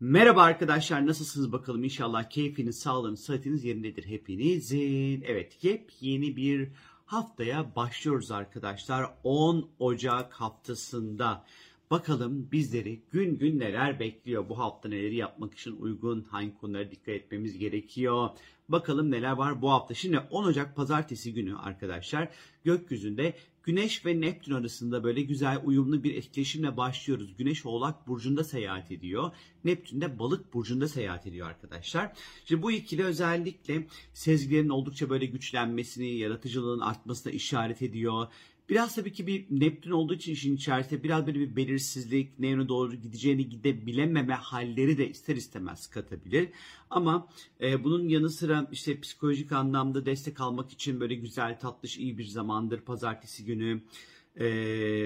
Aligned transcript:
Merhaba 0.00 0.42
arkadaşlar 0.42 1.06
nasılsınız 1.06 1.52
bakalım 1.52 1.84
inşallah 1.84 2.30
keyfiniz, 2.30 2.78
sağlığınız, 2.78 3.20
sıhhatiniz 3.20 3.64
yerindedir 3.64 4.06
hepinizin. 4.06 5.24
Evet 5.26 5.64
yepyeni 5.64 6.36
bir 6.36 6.68
haftaya 7.06 7.76
başlıyoruz 7.76 8.30
arkadaşlar 8.30 9.10
10 9.24 9.70
Ocak 9.78 10.32
haftasında. 10.32 11.44
Bakalım 11.90 12.48
bizleri 12.52 13.02
gün 13.10 13.38
gün 13.38 13.58
neler 13.58 14.00
bekliyor 14.00 14.48
bu 14.48 14.58
hafta 14.58 14.88
neleri 14.88 15.16
yapmak 15.16 15.54
için 15.54 15.76
uygun 15.76 16.22
hangi 16.30 16.58
konulara 16.58 16.90
dikkat 16.90 17.08
etmemiz 17.08 17.58
gerekiyor. 17.58 18.28
Bakalım 18.68 19.10
neler 19.10 19.32
var 19.32 19.62
bu 19.62 19.70
hafta. 19.70 19.94
Şimdi 19.94 20.18
10 20.18 20.44
Ocak 20.44 20.76
pazartesi 20.76 21.34
günü 21.34 21.56
arkadaşlar 21.56 22.28
gökyüzünde 22.64 23.34
Güneş 23.68 24.06
ve 24.06 24.20
Neptün 24.20 24.52
arasında 24.52 25.04
böyle 25.04 25.22
güzel 25.22 25.60
uyumlu 25.64 26.02
bir 26.02 26.14
etkileşimle 26.14 26.76
başlıyoruz. 26.76 27.36
Güneş 27.36 27.66
Oğlak 27.66 28.08
Burcu'nda 28.08 28.44
seyahat 28.44 28.92
ediyor. 28.92 29.30
Neptün 29.64 30.00
de 30.00 30.18
Balık 30.18 30.54
Burcu'nda 30.54 30.88
seyahat 30.88 31.26
ediyor 31.26 31.48
arkadaşlar. 31.48 32.12
Şimdi 32.44 32.62
bu 32.62 32.72
ikili 32.72 33.04
özellikle 33.04 33.86
sezgilerin 34.14 34.68
oldukça 34.68 35.10
böyle 35.10 35.26
güçlenmesini, 35.26 36.16
yaratıcılığın 36.16 36.80
artmasına 36.80 37.32
işaret 37.32 37.82
ediyor. 37.82 38.26
Biraz 38.68 38.94
tabii 38.94 39.12
ki 39.12 39.26
bir 39.26 39.46
Neptün 39.50 39.90
olduğu 39.90 40.14
için 40.14 40.32
işin 40.32 40.56
içerisinde 40.56 41.02
biraz 41.02 41.26
böyle 41.26 41.40
bir 41.40 41.56
belirsizlik, 41.56 42.38
ne 42.38 42.48
yöne 42.48 42.68
doğru 42.68 42.94
gideceğini 42.94 43.48
gidebilememe 43.48 44.34
halleri 44.34 44.98
de 44.98 45.10
ister 45.10 45.36
istemez 45.36 45.86
katabilir. 45.86 46.48
Ama 46.90 47.28
e, 47.60 47.84
bunun 47.84 48.08
yanı 48.08 48.30
sıra 48.30 48.68
işte 48.72 49.00
psikolojik 49.00 49.52
anlamda 49.52 50.06
destek 50.06 50.40
almak 50.40 50.72
için 50.72 51.00
böyle 51.00 51.14
güzel, 51.14 51.58
tatlış, 51.58 51.98
iyi 51.98 52.18
bir 52.18 52.24
zamandır 52.24 52.80
pazartesi 52.80 53.44
günü. 53.44 53.82
E, 54.36 54.46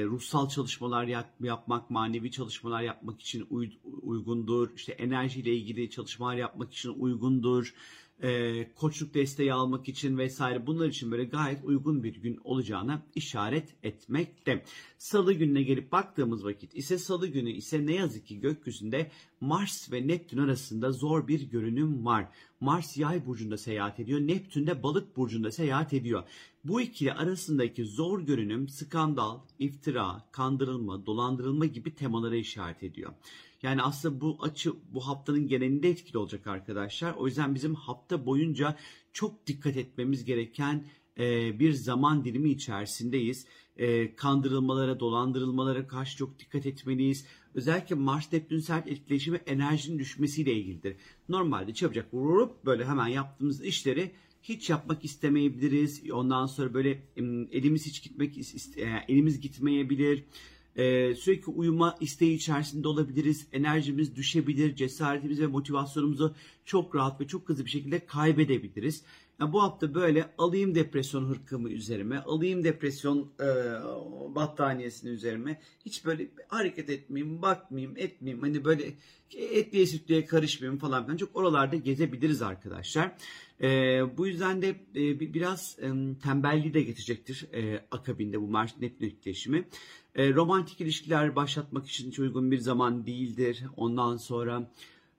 ruhsal 0.05 0.49
çalışmalar 0.49 1.05
yap, 1.05 1.35
yapmak, 1.41 1.91
manevi 1.91 2.31
çalışmalar 2.31 2.83
yapmak 2.83 3.21
için 3.21 3.47
uy, 3.51 3.71
uygundur. 4.03 4.71
İşte 4.77 4.93
enerjiyle 4.93 5.57
ilgili 5.57 5.91
çalışmalar 5.91 6.37
yapmak 6.37 6.73
için 6.73 6.91
uygundur 6.91 7.75
e, 8.23 8.73
koçluk 8.75 9.15
desteği 9.15 9.53
almak 9.53 9.89
için 9.89 10.19
vesaire 10.19 10.67
bunlar 10.67 10.89
için 10.89 11.11
böyle 11.11 11.25
gayet 11.25 11.65
uygun 11.65 12.03
bir 12.03 12.23
gün 12.23 12.41
olacağına 12.45 13.03
işaret 13.15 13.75
etmekte. 13.83 14.65
Salı 14.99 15.33
gününe 15.33 15.63
gelip 15.63 15.93
baktığımız 15.93 16.45
vakit 16.45 16.77
ise 16.77 16.99
salı 16.99 17.27
günü 17.27 17.51
ise 17.51 17.87
ne 17.87 17.95
yazık 17.95 18.27
ki 18.27 18.41
gökyüzünde 18.41 19.11
Mars 19.41 19.93
ve 19.93 20.09
Neptün 20.09 20.39
arasında 20.39 20.93
zor 20.93 21.29
bir 21.29 21.51
görünüm 21.51 22.05
var. 22.05 22.29
Mars 22.61 22.97
yay 22.97 23.27
burcunda 23.27 23.57
seyahat 23.57 24.01
ediyor, 24.01 24.21
Neptün 24.21 24.67
de 24.67 24.83
balık 24.83 25.17
burcunda 25.17 25.51
seyahat 25.51 25.93
ediyor. 25.93 26.23
Bu 26.65 26.81
ikili 26.81 27.13
arasındaki 27.13 27.85
zor 27.85 28.21
görünüm 28.21 28.69
skandal, 28.69 29.39
iftira, 29.59 30.29
kandırılma, 30.33 31.07
dolandırılma 31.07 31.67
gibi 31.67 31.95
temalara 31.95 32.37
işaret 32.37 32.83
ediyor. 32.83 33.13
Yani 33.63 33.83
aslında 33.83 34.21
bu 34.21 34.39
açı 34.41 34.73
bu 34.93 35.07
haftanın 35.07 35.47
genelinde 35.49 35.89
etkili 35.89 36.19
olacak 36.19 36.47
arkadaşlar. 36.47 37.15
O 37.15 37.27
yüzden 37.27 37.55
bizim 37.55 37.75
hafta 37.75 38.27
boyunca 38.27 38.77
çok 39.13 39.47
dikkat 39.47 39.77
etmemiz 39.77 40.25
gereken 40.25 40.85
e, 41.19 41.59
bir 41.59 41.73
zaman 41.73 42.25
dilimi 42.25 42.51
içerisindeyiz. 42.51 43.47
E, 43.77 44.15
kandırılmalara, 44.15 45.01
dolandırılmalara 45.01 45.87
karşı 45.87 46.17
çok 46.17 46.39
dikkat 46.39 46.67
etmeliyiz. 46.67 47.27
Özellikle 47.55 47.95
Mars 47.95 48.33
Neptün 48.33 48.61
sert 48.61 48.89
etkileşimi 48.89 49.41
enerjinin 49.47 49.99
düşmesiyle 49.99 50.55
ilgilidir. 50.55 50.97
Normalde 51.29 51.75
çabucak 51.75 52.15
vurup 52.15 52.65
böyle 52.65 52.85
hemen 52.85 53.07
yaptığımız 53.07 53.65
işleri 53.65 54.11
hiç 54.43 54.71
yapmak 54.71 55.05
istemeyebiliriz. 55.05 56.11
Ondan 56.11 56.47
sonra 56.47 56.75
böyle 56.75 57.03
elimiz 57.53 57.87
hiç 57.87 58.03
gitmek 58.03 58.39
e, 58.39 59.05
elimiz 59.09 59.41
gitmeyebilir. 59.41 60.25
Ee, 60.77 61.15
sürekli 61.15 61.53
uyuma 61.53 61.97
isteği 62.01 62.35
içerisinde 62.35 62.89
olabiliriz. 62.89 63.47
Enerjimiz 63.53 64.17
düşebilir. 64.17 64.77
Cesaretimiz 64.77 65.41
ve 65.41 65.47
motivasyonumuzu 65.47 66.35
çok 66.65 66.95
rahat 66.95 67.21
ve 67.21 67.27
çok 67.27 67.49
hızlı 67.49 67.65
bir 67.65 67.71
şekilde 67.71 68.07
kaybedebiliriz. 68.07 69.03
Yani 69.43 69.53
bu 69.53 69.63
hafta 69.63 69.95
böyle 69.95 70.35
alayım 70.39 70.75
depresyon 70.75 71.25
hırkımı 71.25 71.71
üzerime, 71.71 72.19
alayım 72.19 72.65
depresyon 72.65 73.33
e, 73.41 73.47
battaniyesini 74.35 75.11
üzerime. 75.11 75.61
Hiç 75.87 76.05
böyle 76.05 76.29
biraz 76.51 76.91
etmeyeyim, 76.91 77.43
bakmayayım, 77.43 77.97
etmeyeyim. 77.97 78.43
Hani 78.43 78.65
böyle 78.65 78.95
etliye 79.37 79.87
sütlüye 79.87 80.25
karışmayayım 80.25 80.79
falan 80.79 81.05
filan. 81.05 81.17
Çok 81.17 81.37
oralarda 81.37 81.77
gezebiliriz 81.77 82.43
arkadaşlar. 82.43 83.17
E, 83.63 83.69
bu 84.17 84.27
yüzden 84.27 84.63
de 84.63 84.69
e, 84.69 85.35
biraz 85.35 85.79
e, 85.79 85.89
tembelliği 86.23 86.75
de 86.75 86.83
getirecektir 86.83 87.47
e, 87.53 87.85
akabinde 87.91 88.41
bu 88.41 88.47
Mars 88.47 88.81
Neptün 88.81 89.07
etkileşimi. 89.07 89.69
E, 90.15 90.35
romantik 90.35 90.81
ilişkiler 90.81 91.37
başlatmak 91.37 91.89
için 91.89 92.11
hiç 92.11 92.19
uygun 92.19 92.51
bir 92.51 92.59
zaman 92.59 93.07
değildir. 93.07 93.65
Ondan 93.77 94.17
sonra 94.17 94.71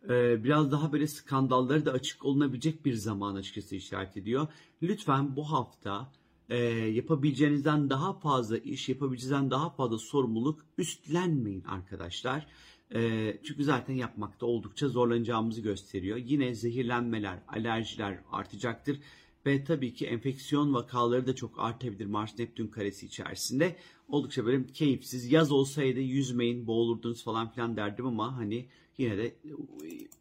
e, 0.09 0.44
biraz 0.44 0.72
daha 0.72 0.94
böyle 0.94 1.08
skandalları 1.08 1.86
da 1.86 1.91
açık 1.91 2.25
olunabilecek 2.25 2.86
bir 2.86 2.94
zaman 2.94 3.36
açıkçası 3.36 3.75
işaret 3.75 4.18
ediyor. 4.18 4.47
Lütfen 4.81 5.36
bu 5.36 5.52
hafta 5.52 6.12
e, 6.50 6.58
yapabileceğinizden 6.68 7.90
daha 7.90 8.13
fazla 8.13 8.58
iş, 8.58 8.90
yapabileceğinizden 8.90 9.52
daha 9.52 9.69
fazla 9.69 9.97
sorumluluk 9.97 10.66
üstlenmeyin 10.78 11.63
arkadaşlar. 11.63 12.47
E, 12.96 13.34
çünkü 13.44 13.63
zaten 13.63 13.94
yapmakta 13.94 14.46
oldukça 14.46 14.90
zorlanacağımızı 14.90 15.62
gösteriyor. 15.62 16.18
Yine 16.18 16.56
zehirlenmeler, 16.56 17.40
alerjiler 17.47 18.19
artacaktır. 18.31 19.00
Ve 19.46 19.64
tabii 19.64 19.94
ki 19.94 20.06
enfeksiyon 20.06 20.74
vakaları 20.74 21.28
da 21.28 21.36
çok 21.36 21.59
artabilir 21.59 22.06
Mars 22.06 22.40
Neptün 22.40 22.68
karesi 22.68 23.06
içerisinde. 23.06 23.76
Oldukça 24.08 24.46
böyle 24.46 24.68
keyifsiz. 24.68 25.31
Yaz 25.31 25.52
olsaydı 25.52 26.00
yüzmeyin, 26.00 26.68
boğulurdunuz 26.68 27.24
falan 27.24 27.52
filan 27.52 27.78
derdim 27.78 28.06
ama 28.06 28.38
hani 28.38 28.68
yine 28.98 29.18
de 29.18 29.36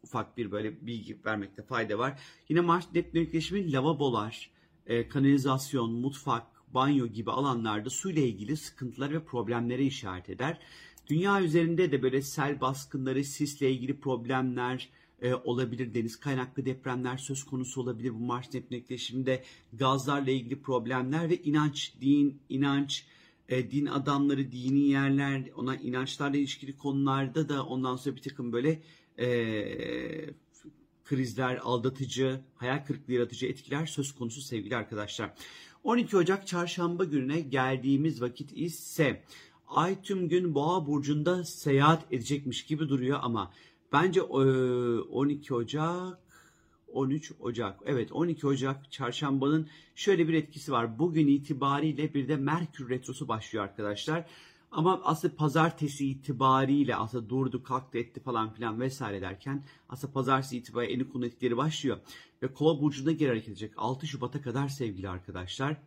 ufak 0.03 0.37
bir 0.37 0.51
böyle 0.51 0.85
bilgi 0.87 1.17
vermekte 1.25 1.63
fayda 1.63 1.99
var. 1.99 2.19
Yine 2.49 2.61
Mars 2.61 2.85
Neptün 2.95 3.21
etkileşimi 3.21 3.71
lavabolar, 3.71 4.51
e, 4.87 5.07
kanalizasyon, 5.07 5.91
mutfak, 5.91 6.47
banyo 6.73 7.07
gibi 7.07 7.31
alanlarda 7.31 7.89
suyla 7.89 8.21
ilgili 8.21 8.57
sıkıntılar 8.57 9.13
ve 9.13 9.23
problemlere 9.23 9.85
işaret 9.85 10.29
eder. 10.29 10.59
Dünya 11.07 11.41
üzerinde 11.41 11.91
de 11.91 12.01
böyle 12.01 12.21
sel 12.21 12.61
baskınları, 12.61 13.23
sisle 13.23 13.71
ilgili 13.71 13.99
problemler, 13.99 14.89
e, 15.23 15.33
olabilir. 15.33 15.93
Deniz 15.93 16.19
kaynaklı 16.19 16.65
depremler 16.65 17.17
söz 17.17 17.43
konusu 17.43 17.81
olabilir. 17.81 18.13
Bu 18.13 18.19
Mars 18.19 18.53
Neptün 18.53 18.75
etkileşiminde 18.75 19.43
gazlarla 19.73 20.31
ilgili 20.31 20.61
problemler 20.61 21.29
ve 21.29 21.37
inanç, 21.37 21.93
din, 22.01 22.39
inanç, 22.49 23.05
e, 23.49 23.71
din 23.71 23.85
adamları, 23.85 24.51
dini 24.51 24.79
yerler, 24.79 25.43
ona 25.55 25.75
inançlarla 25.75 26.37
ilişkili 26.37 26.77
konularda 26.77 27.49
da 27.49 27.65
ondan 27.65 27.95
sonra 27.95 28.15
bir 28.15 28.21
takım 28.21 28.53
böyle 28.53 28.81
e, 29.19 29.27
krizler, 31.05 31.55
aldatıcı, 31.63 32.41
hayal 32.55 32.85
kırıklığı 32.85 33.13
yaratıcı 33.13 33.45
etkiler 33.45 33.85
söz 33.85 34.15
konusu 34.15 34.41
sevgili 34.41 34.75
arkadaşlar. 34.75 35.33
12 35.83 36.17
Ocak 36.17 36.47
çarşamba 36.47 37.03
gününe 37.03 37.41
geldiğimiz 37.41 38.21
vakit 38.21 38.57
ise 38.57 39.23
Ay 39.67 40.01
tüm 40.01 40.29
gün 40.29 40.55
Boğa 40.55 40.87
burcunda 40.87 41.43
seyahat 41.43 42.13
edecekmiş 42.13 42.65
gibi 42.65 42.89
duruyor 42.89 43.19
ama 43.21 43.51
Bence 43.93 44.21
12 44.21 45.53
Ocak 45.53 46.19
13 46.93 47.31
Ocak. 47.39 47.79
Evet 47.85 48.11
12 48.11 48.47
Ocak 48.47 48.91
çarşambanın 48.91 49.67
şöyle 49.95 50.27
bir 50.27 50.33
etkisi 50.33 50.71
var. 50.71 50.99
Bugün 50.99 51.27
itibariyle 51.27 52.13
bir 52.13 52.27
de 52.27 52.35
Merkür 52.35 52.89
Retrosu 52.89 53.27
başlıyor 53.27 53.63
arkadaşlar. 53.63 54.25
Ama 54.71 55.01
aslında 55.03 55.35
pazartesi 55.35 56.09
itibariyle 56.09 56.95
aslında 56.95 57.29
durdu 57.29 57.63
kalktı 57.63 57.97
etti 57.97 58.19
falan 58.19 58.53
filan 58.53 58.79
vesaire 58.79 59.21
derken 59.21 59.63
aslında 59.89 60.13
pazartesi 60.13 60.57
itibariyle 60.57 61.03
en 61.03 61.09
konu 61.09 61.25
etkileri 61.25 61.57
başlıyor. 61.57 61.97
Ve 62.43 62.53
kova 62.53 62.81
burcunda 62.81 63.11
geri 63.11 63.29
hareket 63.29 63.49
edecek 63.49 63.73
6 63.77 64.07
Şubat'a 64.07 64.41
kadar 64.41 64.67
sevgili 64.67 65.09
arkadaşlar. 65.09 65.77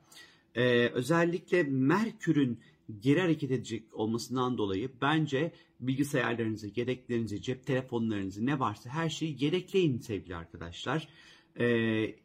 Ee, 0.54 0.88
özellikle 0.88 1.62
Merkür'ün 1.62 2.60
geri 3.00 3.20
hareket 3.20 3.50
edecek 3.50 3.84
olmasından 3.92 4.58
dolayı 4.58 4.90
bence 5.02 5.52
bilgisayarlarınızı, 5.80 6.70
yedeklerinizi, 6.76 7.42
cep 7.42 7.66
telefonlarınızı 7.66 8.46
ne 8.46 8.60
varsa 8.60 8.90
her 8.90 9.08
şeyi 9.08 9.44
yedekleyin 9.44 9.98
sevgili 9.98 10.36
arkadaşlar. 10.36 11.08
Ee, 11.58 11.66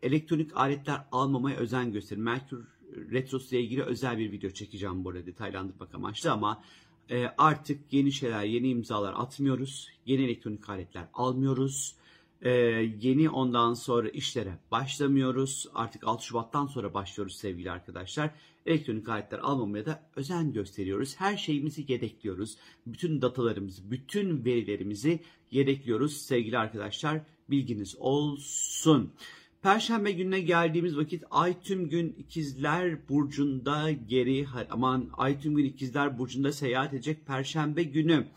elektronik 0.03 0.57
aletler 0.57 1.05
almamaya 1.11 1.57
özen 1.57 1.91
gösterin. 1.91 2.23
Merkür 2.23 2.67
Retrosu 3.11 3.55
ile 3.55 3.63
ilgili 3.63 3.83
özel 3.83 4.17
bir 4.17 4.31
video 4.31 4.49
çekeceğim 4.49 5.03
bu 5.05 5.09
arada 5.09 5.25
detaylandırmak 5.25 5.95
amaçlı 5.95 6.31
ama 6.31 6.63
e, 7.09 7.25
artık 7.37 7.93
yeni 7.93 8.11
şeyler, 8.11 8.43
yeni 8.43 8.69
imzalar 8.69 9.13
atmıyoruz. 9.17 9.89
Yeni 10.05 10.23
elektronik 10.23 10.69
aletler 10.69 11.05
almıyoruz. 11.13 11.95
Ee, 12.41 12.51
yeni 13.01 13.29
ondan 13.29 13.73
sonra 13.73 14.09
işlere 14.09 14.57
başlamıyoruz. 14.71 15.67
Artık 15.73 16.07
6 16.07 16.25
Şubat'tan 16.25 16.67
sonra 16.67 16.93
başlıyoruz 16.93 17.35
sevgili 17.35 17.71
arkadaşlar. 17.71 18.29
Elektronik 18.65 19.09
aletler 19.09 19.39
almamaya 19.39 19.85
da 19.85 20.03
özen 20.15 20.53
gösteriyoruz. 20.53 21.15
Her 21.17 21.37
şeyimizi 21.37 21.85
yedekliyoruz. 21.87 22.57
Bütün 22.85 23.21
datalarımızı, 23.21 23.91
bütün 23.91 24.45
verilerimizi 24.45 25.19
yedekliyoruz 25.51 26.17
sevgili 26.17 26.57
arkadaşlar. 26.57 27.21
Bilginiz 27.49 27.95
olsun. 27.99 29.13
Perşembe 29.61 30.11
gününe 30.11 30.39
geldiğimiz 30.39 30.97
vakit 30.97 31.23
Ay 31.31 31.61
tüm 31.61 31.89
gün 31.89 32.15
ikizler 32.17 33.09
burcunda 33.09 33.91
geri 33.91 34.47
aman 34.69 35.09
Ay 35.13 35.39
tüm 35.39 35.55
gün 35.55 35.65
ikizler 35.65 36.19
burcunda 36.19 36.51
seyahat 36.51 36.93
edecek 36.93 37.27
Perşembe 37.27 37.83
günü 37.83 38.27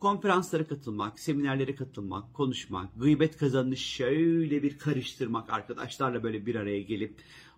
konferanslara 0.00 0.66
katılmak, 0.66 1.20
seminerlere 1.20 1.74
katılmak, 1.74 2.34
konuşmak, 2.34 2.88
gıybet 3.00 3.36
kazanını 3.36 3.76
şöyle 3.76 4.62
bir 4.62 4.78
karıştırmak, 4.78 5.52
arkadaşlarla 5.52 6.22
böyle 6.22 6.46
bir 6.46 6.54
araya 6.54 6.82
gelip 6.82 7.14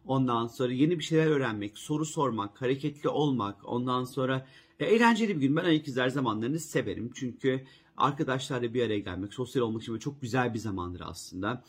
ondan 0.07 0.47
sonra 0.47 0.73
yeni 0.73 0.99
bir 0.99 1.05
şeyler 1.05 1.27
öğrenmek, 1.27 1.79
soru 1.79 2.05
sormak, 2.05 2.63
hareketli 2.63 3.09
olmak, 3.09 3.69
ondan 3.69 4.05
sonra 4.05 4.47
e, 4.81 4.85
eğlenceli 4.85 5.37
bir 5.37 5.41
gün. 5.41 5.57
Ben 5.57 5.65
ayak 5.65 5.89
izler 5.89 6.09
zamanlarını 6.09 6.59
severim 6.59 7.11
çünkü 7.15 7.65
arkadaşlarla 7.97 8.75
bir 8.75 8.83
araya 8.83 8.99
gelmek, 8.99 9.35
sosyal 9.35 9.63
olmak 9.63 9.83
için 9.83 9.99
çok 9.99 10.23
güzel 10.23 10.55
bir 10.55 10.59
zamandır 10.59 11.03
aslında. 11.05 11.65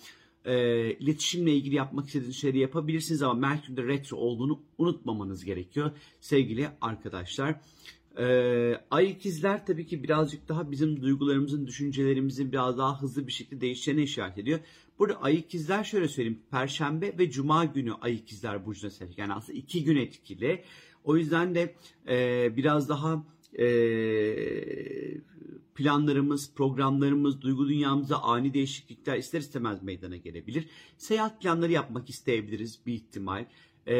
E, 0.46 0.56
iletişimle 0.94 1.56
ilgili 1.56 1.76
yapmak 1.76 2.08
istediğiniz 2.08 2.36
şeyleri 2.36 2.60
yapabilirsiniz 2.60 3.22
ama 3.22 3.34
Merkür'de 3.34 3.84
retro 3.84 4.18
olduğunu 4.18 4.60
unutmamanız 4.78 5.46
gerekiyor 5.46 5.92
sevgili 6.22 6.70
arkadaşlar. 6.82 7.62
Ee, 8.20 8.82
ay 8.92 9.12
ikizler 9.12 9.66
tabii 9.66 9.88
ki 9.88 10.04
birazcık 10.04 10.50
daha 10.50 10.72
bizim 10.72 11.02
duygularımızın, 11.02 11.68
düşüncelerimizin 11.68 12.52
biraz 12.52 12.78
daha 12.78 13.02
hızlı 13.02 13.28
bir 13.28 13.32
şekilde 13.32 13.62
değişeceğine 13.62 14.04
işaret 14.04 14.38
ediyor. 14.38 14.60
Burada 15.00 15.22
ay 15.22 15.36
ikizler 15.36 15.84
şöyle 15.84 16.08
söyleyeyim. 16.08 16.40
Perşembe 16.52 17.18
ve 17.18 17.32
cuma 17.32 17.66
günü 17.66 17.94
ay 17.94 18.16
ikizler 18.16 18.66
burcuna 18.66 18.92
sahip. 18.92 19.18
Yani 19.18 19.34
aslında 19.34 19.58
iki 19.58 19.84
gün 19.84 19.96
etkili. 19.96 20.64
O 21.04 21.18
yüzden 21.18 21.56
de 21.56 21.76
e, 22.08 22.58
biraz 22.58 22.90
daha 22.90 23.26
e, 23.60 23.66
planlarımız, 25.76 26.54
programlarımız, 26.56 27.42
duygu 27.42 27.70
dünyamıza 27.70 28.18
ani 28.18 28.54
değişiklikler 28.54 29.18
ister 29.18 29.40
istemez 29.40 29.84
meydana 29.84 30.18
gelebilir. 30.18 30.68
Seyahat 30.98 31.42
planları 31.42 31.72
yapmak 31.72 32.10
isteyebiliriz 32.10 32.80
bir 32.86 32.94
ihtimal. 32.94 33.46
E, 33.88 33.96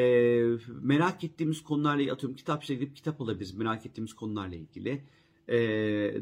merak 0.82 1.24
ettiğimiz 1.24 1.64
konularla 1.64 2.14
atıyorum 2.14 2.36
kitapçıya 2.36 2.80
gidip 2.80 2.96
kitap 2.96 3.22
alabiliriz 3.22 3.58
merak 3.58 3.86
ettiğimiz 3.86 4.14
konularla 4.14 4.56
ilgili. 4.56 5.02
E, 5.48 5.58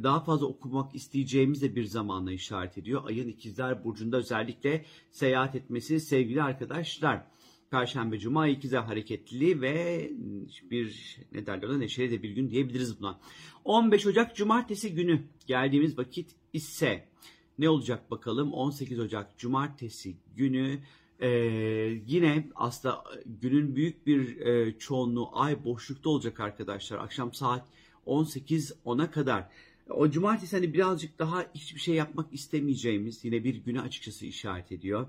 daha 0.04 0.20
fazla 0.24 0.46
okumak 0.46 0.96
isteyeceğimiz 0.96 1.62
de 1.62 1.76
bir 1.76 1.84
zamanla 1.86 2.32
işaret 2.32 2.78
ediyor. 2.78 3.02
Ayın 3.06 3.28
ikizler 3.28 3.84
burcunda 3.84 4.18
özellikle 4.18 4.86
seyahat 5.12 5.56
etmesi 5.56 6.00
sevgili 6.00 6.44
arkadaşlar. 6.44 7.26
Perşembe, 7.72 8.20
Cuma 8.20 8.48
ikizler 8.48 8.82
hareketli 8.82 9.62
ve 9.62 10.10
bir 10.72 11.18
ne 11.32 11.46
derler 11.46 11.68
ona 11.68 11.78
neşeli 11.78 12.12
de 12.12 12.24
bir 12.24 12.30
gün 12.30 12.50
diyebiliriz 12.50 13.00
buna. 13.00 13.20
15 13.66 14.06
Ocak 14.06 14.36
Cumartesi 14.36 14.96
günü 14.96 15.22
geldiğimiz 15.48 15.98
vakit 15.98 16.36
ise 16.54 17.08
ne 17.60 17.70
olacak 17.70 18.12
bakalım 18.12 18.54
18 18.54 19.00
Ocak 19.00 19.38
Cumartesi 19.38 20.16
günü 20.36 20.80
ee, 21.20 21.30
yine 22.08 22.48
aslında 22.56 23.04
günün 23.42 23.76
büyük 23.76 24.08
bir 24.08 24.40
e, 24.40 24.78
çoğunluğu 24.80 25.30
ay 25.34 25.64
boşlukta 25.64 26.10
olacak 26.10 26.40
arkadaşlar. 26.40 26.98
Akşam 26.98 27.34
saat 27.34 27.66
18-10'a 28.08 29.12
kadar. 29.12 29.50
O 29.90 30.10
cumartesi 30.10 30.56
hani 30.56 30.74
birazcık 30.74 31.20
daha 31.20 31.46
hiçbir 31.56 31.80
şey 31.80 31.96
yapmak 31.96 32.34
istemeyeceğimiz 32.34 33.26
yine 33.26 33.44
bir 33.44 33.56
güne 33.56 33.82
açıkçası 33.82 34.26
işaret 34.26 34.72
ediyor. 34.72 35.08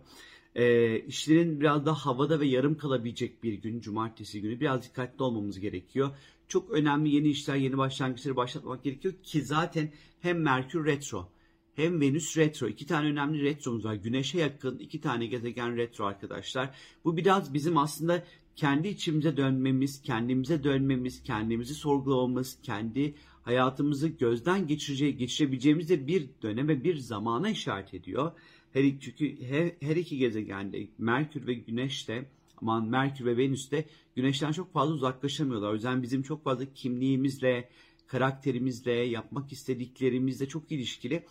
E, 0.55 0.99
işlerin 1.01 1.61
biraz 1.61 1.87
daha 1.87 2.07
havada 2.07 2.41
ve 2.41 2.47
yarım 2.47 2.79
kalabilecek 2.79 3.43
bir 3.43 3.53
gün 3.53 3.81
cumartesi 3.81 4.41
günü 4.41 4.61
biraz 4.61 4.83
dikkatli 4.83 5.23
olmamız 5.23 5.61
gerekiyor. 5.61 6.11
Çok 6.49 6.71
önemli 6.71 7.15
yeni 7.15 7.29
işler, 7.29 7.57
yeni 7.57 7.79
başlangıçları 7.79 8.37
başlatmak 8.37 8.85
gerekiyor 8.85 9.15
ki 9.23 9.43
zaten 9.43 9.93
hem 10.21 10.41
Merkür 10.41 10.87
Retro 10.87 11.29
hem 11.77 12.01
Venüs 12.01 12.37
retro. 12.37 12.69
iki 12.69 12.87
tane 12.87 13.09
önemli 13.09 13.43
retromuz 13.43 13.85
var. 13.85 13.95
Güneşe 13.95 14.39
yakın 14.39 14.79
iki 14.79 15.01
tane 15.01 15.27
gezegen 15.27 15.77
retro 15.77 16.05
arkadaşlar. 16.05 16.71
Bu 17.05 17.17
biraz 17.17 17.55
bizim 17.55 17.79
aslında 17.79 18.25
kendi 18.57 18.89
içimize 18.89 19.37
dönmemiz, 19.37 20.03
kendimize 20.03 20.65
dönmemiz, 20.65 21.23
kendimizi 21.23 21.75
sorgulamamız, 21.75 22.59
kendi 22.63 23.15
hayatımızı 23.43 24.09
gözden 24.09 24.67
geçireceği, 24.67 25.17
geçirebileceğimiz 25.17 25.89
de 25.89 26.07
bir 26.07 26.29
döneme, 26.43 26.85
bir 26.85 26.97
zamana 26.97 27.51
işaret 27.51 27.95
ediyor. 27.95 28.33
Her, 28.73 29.01
çünkü 29.01 29.43
her, 29.43 29.73
her 29.81 29.97
iki 29.97 30.19
gezegende 30.19 30.87
Merkür 30.99 31.47
ve 31.47 31.55
Güneş 31.55 32.09
de 32.09 32.25
aman 32.57 32.89
Merkür 32.89 33.25
ve 33.25 33.37
Venüs 33.37 33.71
de 33.71 33.85
Güneşten 34.17 34.53
çok 34.53 34.73
fazla 34.73 34.95
uzaklaşamıyorlar. 34.95 35.71
O 35.71 35.75
yüzden 35.75 36.03
bizim 36.03 36.23
çok 36.23 36.45
fazla 36.45 36.65
kimliğimizle, 36.75 37.69
karakterimizle, 38.07 38.93
yapmak 38.93 39.53
istediklerimizle 39.53 40.49
çok 40.49 40.73
ilişkili. 40.73 41.25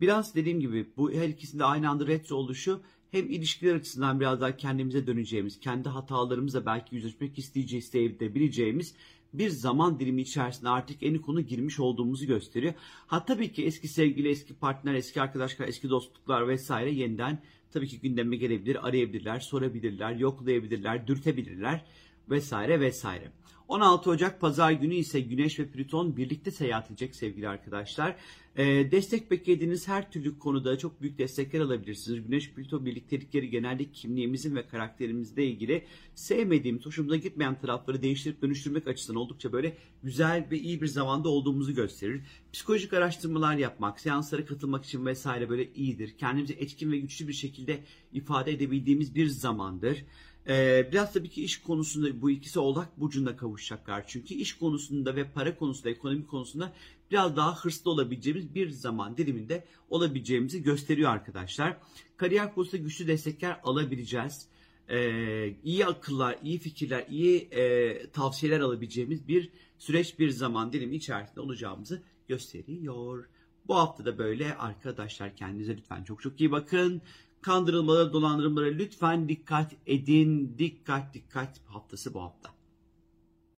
Biraz 0.00 0.34
dediğim 0.34 0.60
gibi 0.60 0.86
bu 0.96 1.12
her 1.12 1.28
ikisinde 1.28 1.64
aynı 1.64 1.90
anda 1.90 2.06
retro 2.06 2.36
oluşu 2.36 2.80
hem 3.10 3.30
ilişkiler 3.30 3.74
açısından 3.74 4.20
biraz 4.20 4.40
daha 4.40 4.56
kendimize 4.56 5.06
döneceğimiz, 5.06 5.60
kendi 5.60 5.88
hatalarımızla 5.88 6.66
belki 6.66 6.94
yüzleşmek 6.96 7.38
isteyeceğiz, 7.38 7.84
isteyebileceğimiz 7.84 8.94
bir 9.32 9.50
zaman 9.50 10.00
dilimi 10.00 10.22
içerisinde 10.22 10.68
artık 10.68 11.02
en 11.02 11.18
konu 11.18 11.40
girmiş 11.40 11.80
olduğumuzu 11.80 12.26
gösteriyor. 12.26 12.74
Ha 13.06 13.24
tabii 13.24 13.52
ki 13.52 13.64
eski 13.64 13.88
sevgili, 13.88 14.28
eski 14.28 14.54
partner, 14.54 14.94
eski 14.94 15.22
arkadaşlar, 15.22 15.68
eski 15.68 15.90
dostluklar 15.90 16.48
vesaire 16.48 16.90
yeniden 16.90 17.42
tabii 17.70 17.88
ki 17.88 18.00
gündeme 18.00 18.36
gelebilir, 18.36 18.88
arayabilirler, 18.88 19.40
sorabilirler, 19.40 20.16
yoklayabilirler, 20.16 21.06
dürtebilirler 21.06 21.84
vesaire 22.30 22.80
vesaire. 22.80 23.32
16 23.68 24.10
Ocak 24.10 24.40
Pazar 24.40 24.72
günü 24.72 24.94
ise 24.94 25.20
Güneş 25.20 25.58
ve 25.58 25.66
Plüton 25.66 26.16
birlikte 26.16 26.50
seyahat 26.50 26.90
edecek 26.90 27.14
sevgili 27.14 27.48
arkadaşlar. 27.48 28.16
Ee, 28.56 28.90
destek 28.90 29.30
beklediğiniz 29.30 29.88
her 29.88 30.10
türlü 30.10 30.38
konuda 30.38 30.78
çok 30.78 31.02
büyük 31.02 31.18
destekler 31.18 31.60
alabilirsiniz. 31.60 32.26
Güneş 32.26 32.50
Plüton 32.50 32.86
birliktelikleri 32.86 33.50
genelde 33.50 33.92
kimliğimizin 33.92 34.56
ve 34.56 34.66
karakterimizle 34.66 35.44
ilgili 35.46 35.84
sevmediğimiz, 36.14 36.86
hoşumuza 36.86 37.16
gitmeyen 37.16 37.60
tarafları 37.60 38.02
değiştirip 38.02 38.42
dönüştürmek 38.42 38.88
açısından 38.88 39.22
oldukça 39.22 39.52
böyle 39.52 39.76
güzel 40.02 40.46
ve 40.50 40.58
iyi 40.58 40.82
bir 40.82 40.86
zamanda 40.86 41.28
olduğumuzu 41.28 41.74
gösterir. 41.74 42.22
Psikolojik 42.52 42.92
araştırmalar 42.92 43.56
yapmak, 43.56 44.00
seanslara 44.00 44.44
katılmak 44.44 44.84
için 44.84 45.06
vesaire 45.06 45.48
böyle 45.48 45.72
iyidir. 45.74 46.14
Kendimizi 46.18 46.54
etkin 46.54 46.92
ve 46.92 46.98
güçlü 46.98 47.28
bir 47.28 47.32
şekilde 47.32 47.84
ifade 48.12 48.52
edebildiğimiz 48.52 49.14
bir 49.14 49.26
zamandır. 49.26 50.04
Ee, 50.48 50.88
biraz 50.92 51.12
tabii 51.12 51.28
ki 51.28 51.44
iş 51.44 51.62
konusunda 51.62 52.22
bu 52.22 52.30
ikisi 52.30 52.58
oğlak 52.58 53.00
burcunda 53.00 53.36
kavuşacaklar. 53.36 54.04
Çünkü 54.06 54.34
iş 54.34 54.58
konusunda 54.58 55.16
ve 55.16 55.30
para 55.30 55.58
konusunda, 55.58 55.90
ekonomi 55.90 56.26
konusunda 56.26 56.72
biraz 57.10 57.36
daha 57.36 57.56
hırslı 57.56 57.90
olabileceğimiz 57.90 58.54
bir 58.54 58.70
zaman 58.70 59.16
diliminde 59.16 59.64
olabileceğimizi 59.90 60.62
gösteriyor 60.62 61.10
arkadaşlar. 61.10 61.76
Kariyer 62.16 62.54
konusunda 62.54 62.82
güçlü 62.82 63.08
destekler 63.08 63.60
alabileceğiz. 63.64 64.46
Ee, 64.88 65.54
iyi 65.64 65.86
akıllar, 65.86 66.38
iyi 66.42 66.58
fikirler, 66.58 67.06
iyi 67.10 67.38
e, 67.38 68.10
tavsiyeler 68.10 68.60
alabileceğimiz 68.60 69.28
bir 69.28 69.50
süreç, 69.78 70.18
bir 70.18 70.30
zaman 70.30 70.72
dilimi 70.72 70.96
içerisinde 70.96 71.40
olacağımızı 71.40 72.02
gösteriyor. 72.28 73.28
Bu 73.68 73.76
hafta 73.76 74.04
da 74.04 74.18
böyle 74.18 74.54
arkadaşlar 74.54 75.36
kendinize 75.36 75.76
lütfen 75.76 76.04
çok 76.04 76.22
çok 76.22 76.40
iyi 76.40 76.52
bakın 76.52 77.02
kandırılmalara, 77.42 78.12
dolandırılmalara 78.12 78.68
lütfen 78.68 79.28
dikkat 79.28 79.72
edin. 79.86 80.54
Dikkat 80.58 81.14
dikkat 81.14 81.60
haftası 81.66 82.14
bu 82.14 82.22
hafta. 82.22 82.57